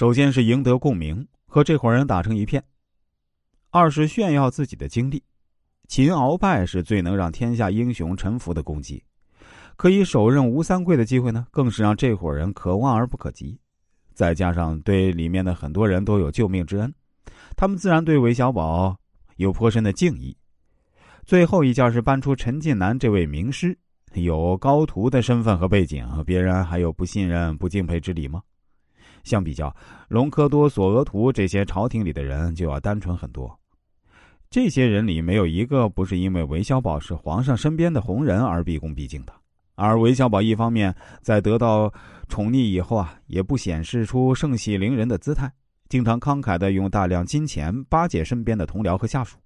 [0.00, 2.58] 首先是赢得共鸣，和这伙人打成一片；
[3.68, 5.22] 二是炫耀自己的经历。
[5.88, 9.04] 秦鳌拜是最能让天下英雄臣服的功绩，
[9.76, 13.60] 可以手刃吴三桂的机会呢，更是让这伙人可望而不可及。
[14.14, 16.94] 再加上对里面的很多人都有救命之恩，
[17.54, 18.96] 他们自然对韦小宝
[19.36, 20.34] 有颇深的敬意。
[21.26, 23.78] 最后一件是搬出陈近南这位名师，
[24.14, 28.40] 有高徒的身份和背景，别人还有不信任、不敬佩之理吗？
[29.24, 29.74] 相比较
[30.08, 33.58] 隆科多、索额图这些朝廷里的人，就要单纯很多。
[34.50, 39.32] 这些人里没有一个不是因为韦小宝是皇上身边的红人而毕恭毕敬的，
[39.76, 41.92] 而韦小宝一方面在得到
[42.28, 45.52] 宠溺以后啊，也不显示出盛气凌人的姿态，
[45.88, 49.38] 经常慷慨的用大量金钱巴结身边的同僚和下属，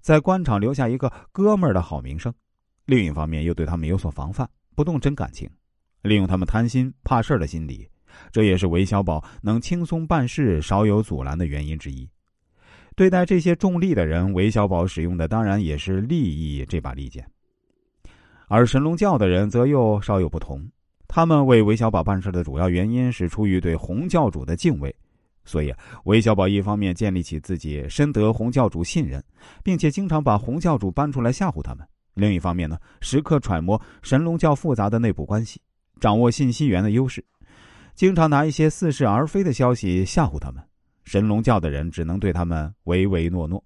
[0.00, 2.32] 在官场留下一个哥们儿的好名声；
[2.86, 5.48] 另一方面又对他们有所防范，不动真感情，
[6.02, 7.88] 利用他们贪心怕事儿的心理，
[8.32, 12.08] 这也是韦小宝能轻松办事、少有阻拦的原因之一。
[12.96, 17.26] 对待这些重利的人，韦小宝使用的当然也是利益这把利剑，
[18.48, 20.62] 而神龙教的人则又稍有不同。
[21.08, 24.94] 他们为韦小宝办事的主要原因是出于对洪教主的敬畏，
[25.44, 29.24] 所以韦小宝一方面建立起自己深得洪教主信任，
[29.64, 35.60] 并且经常把洪教主搬出来吓唬他们；另一方面呢，时刻揣摩神龙教复杂的内部关系，
[36.00, 37.24] 掌握信息源的优势，
[38.00, 40.64] 经常拿一些似是而非的消息吓唬他们。
[41.04, 43.62] 神龙教的人只能对他们唯唯诺诺。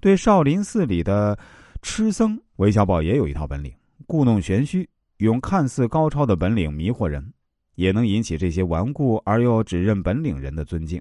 [0.00, 1.38] 对少林寺里的
[1.82, 3.72] 痴僧，韦小宝也有一套本领，
[4.08, 7.32] 故弄玄虚，用看似高超的本领迷惑人，
[7.76, 11.00] 也能引起这些顽固而又只认本领人的尊敬。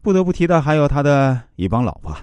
[0.00, 2.16] 不得不提的还有他的一帮老婆，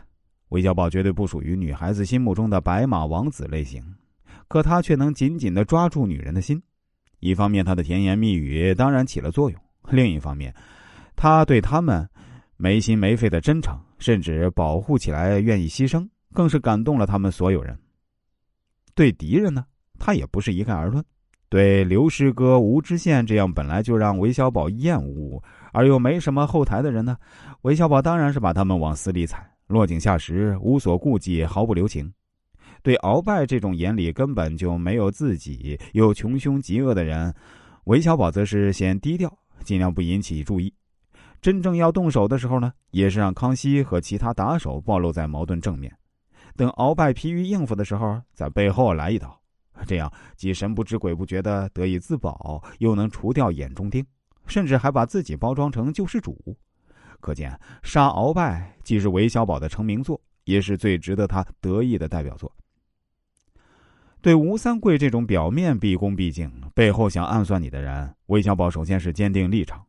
[0.50, 3.80] 韦小宝绝对不属于女孩子心目中的白马王子类型，
[4.48, 6.60] 可他却能紧紧的抓住女人的心。
[7.22, 9.58] 一方面，他的甜言蜜语当然起了作用；
[9.90, 10.54] 另一方面，
[11.16, 12.06] 他对他们
[12.58, 17.78] 没心没肺的真诚，甚至保护起来愿意牺牲，更是感动了他们所有人。
[18.96, 19.64] 对敌人呢，
[19.98, 21.02] 他也不是一概而论。
[21.48, 25.44] 对刘师哥、吴知县这样本来就让韦小宝厌恶
[25.74, 27.18] 而又没什么后台的人呢，
[27.62, 32.12] 韦小宝当然是把他们往死里踩，落井下石，无所顾忌，毫不留情。
[32.84, 37.34] 对鳌拜这种眼里根本就没有自己又穷凶极恶的人，
[37.84, 39.32] 韦小宝则是先低调，
[39.64, 40.74] 尽量不引起注意。
[41.42, 45.92] 真正要动手的时候呢，也是让康熙和其他打手暴露在矛盾正面，
[46.56, 49.40] 等鳌拜疲于应付的时候，在背后来一刀，
[49.88, 54.06] 这样既神不知鬼不觉的得以自保，又能除掉眼中钉，
[54.46, 56.38] 甚至还把自己包装成救世主。
[57.20, 62.52] 可见杀鳌拜既是韦小宝的成名作，也是最值得他得意的代表作。
[64.22, 69.84] 对吴三桂这种表面毕恭毕敬，背后想暗算你的人，韦小宝首先是坚定立场。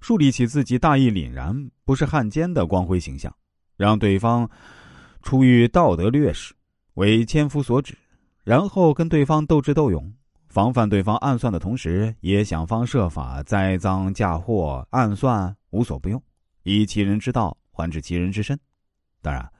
[0.00, 3.34] 树立起自己大义凛然、不是汉奸的光辉形象，
[3.78, 4.48] 让对方
[5.22, 6.54] 出于道德劣势，
[6.94, 7.96] 为千夫所指，
[8.44, 10.12] 然后跟对方斗智斗勇，
[10.50, 16.22] 防范对方暗算的同时，也想方设法栽赃嫁祸、暗算无所不用，
[16.62, 18.58] 以其人之道还治其人之身。
[19.22, 19.50] 当然，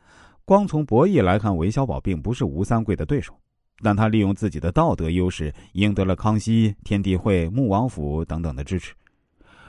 [0.45, 3.35] 光从博弈来看，韦小宝并不是吴三桂的对手，
[3.83, 8.95] 但他利用自己的道德优势，赢得了康熙、天地会、穆王府等等的支持。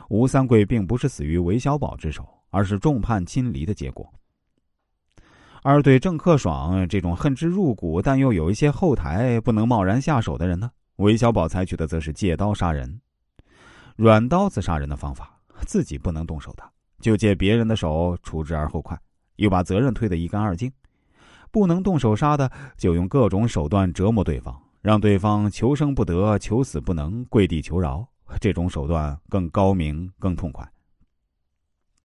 [0.09, 4.11] 吴三桂并不是死于韦小宝之手，而是众叛亲离的结果。
[5.61, 12.99] 而对郑克爽这种恨之入骨但又有一些后台不能贸然下手的人呢，韦小宝采取的则是借刀杀人，
[13.95, 15.37] 软刀子杀人的方法，
[15.67, 16.63] 自己不能动手的，
[17.01, 18.97] 就借别人的手除之而后快，
[19.35, 20.71] 又把责任推得一干二净；
[21.51, 28.07] 不能动手杀的，就用各种手段折磨对方，让对方求生不得，求死不能，跪地求饶。
[28.39, 30.67] 这种手段更高明、更痛快。